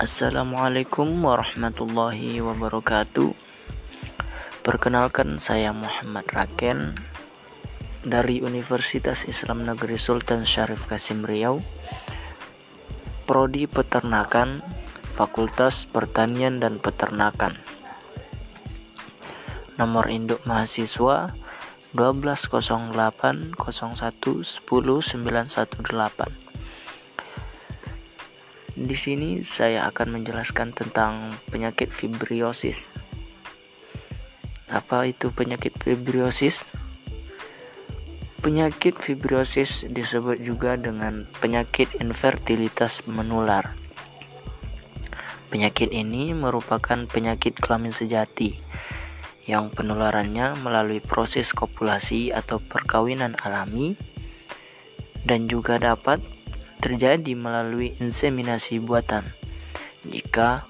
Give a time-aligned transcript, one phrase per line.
[0.00, 3.36] Assalamualaikum warahmatullahi wabarakatuh.
[4.64, 6.96] Perkenalkan saya Muhammad Raken
[8.00, 11.60] dari Universitas Islam Negeri Sultan Syarif Kasim Riau.
[13.28, 14.64] Prodi Peternakan,
[15.20, 17.60] Fakultas Pertanian dan Peternakan.
[19.76, 21.36] Nomor induk mahasiswa
[21.92, 26.49] 1208 01 10 918.
[28.80, 32.88] Di sini saya akan menjelaskan tentang penyakit fibriosis.
[34.72, 36.64] Apa itu penyakit fibriosis?
[38.40, 43.76] Penyakit fibriosis disebut juga dengan penyakit infertilitas menular.
[45.52, 48.56] Penyakit ini merupakan penyakit kelamin sejati
[49.44, 53.92] yang penularannya melalui proses kopulasi atau perkawinan alami
[55.28, 56.39] dan juga dapat
[56.80, 59.30] terjadi melalui inseminasi buatan.
[60.02, 60.64] Jika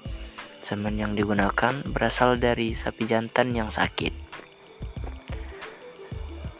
[0.61, 4.13] semen yang digunakan berasal dari sapi jantan yang sakit.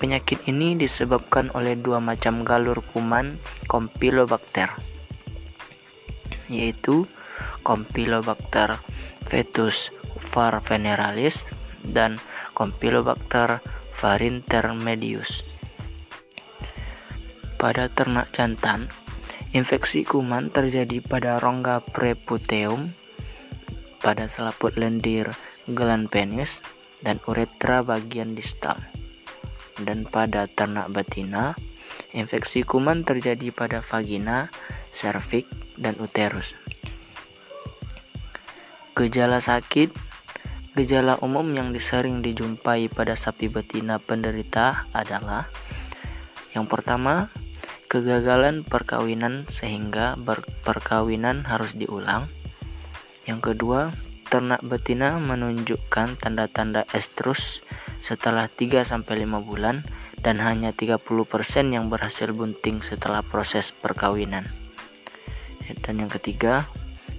[0.02, 3.38] Penyakit ini disebabkan oleh dua macam galur kuman
[3.70, 4.74] Campylobacter,
[6.50, 7.06] yaitu
[7.62, 8.82] Campylobacter
[9.30, 9.94] fetus
[10.34, 11.46] varveneralis
[11.86, 12.18] dan
[12.58, 13.62] Campylobacter
[14.02, 15.46] varintermedius.
[17.62, 18.90] Pada ternak jantan,
[19.52, 22.96] Infeksi kuman terjadi pada rongga preputeum,
[24.00, 25.36] pada selaput lendir
[25.68, 26.64] gelan penis,
[27.04, 28.80] dan uretra bagian distal.
[29.76, 31.60] Dan pada ternak betina,
[32.16, 34.48] infeksi kuman terjadi pada vagina,
[34.96, 36.56] serviks, dan uterus.
[38.96, 39.92] Gejala sakit
[40.72, 45.52] Gejala umum yang disering dijumpai pada sapi betina penderita adalah
[46.56, 47.28] yang pertama,
[47.92, 50.16] kegagalan perkawinan sehingga
[50.64, 52.32] perkawinan harus diulang.
[53.28, 53.92] Yang kedua,
[54.32, 57.60] ternak betina menunjukkan tanda-tanda estrus
[58.00, 59.04] setelah 3-5
[59.44, 59.84] bulan
[60.24, 61.04] dan hanya 30%
[61.76, 64.48] yang berhasil bunting setelah proses perkawinan.
[65.84, 66.72] Dan yang ketiga,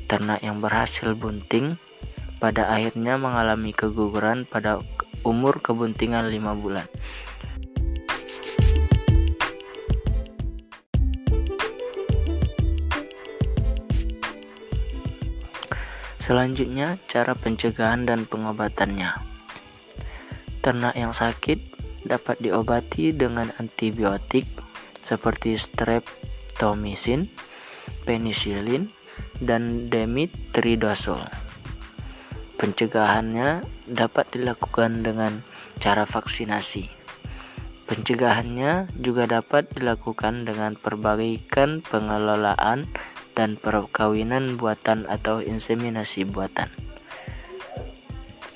[0.09, 1.77] ternak yang berhasil bunting
[2.41, 4.81] pada akhirnya mengalami keguguran pada
[5.21, 6.89] umur kebuntingan 5 bulan.
[16.23, 19.11] Selanjutnya, cara pencegahan dan pengobatannya.
[20.63, 21.59] Ternak yang sakit
[22.07, 24.47] dapat diobati dengan antibiotik
[25.03, 27.27] seperti streptomycin,
[28.07, 28.95] penicillin,
[29.43, 31.27] dan demetridosol.
[32.55, 35.43] Pencegahannya dapat dilakukan dengan
[35.83, 36.87] cara vaksinasi.
[37.91, 42.87] Pencegahannya juga dapat dilakukan dengan perbaikan pengelolaan
[43.33, 46.69] dan perkawinan buatan atau inseminasi buatan.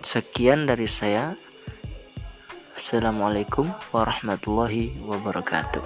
[0.06, 1.34] Sekian dari saya.
[2.76, 5.82] Assalamualaikum warahmatullahi wabarakatuh.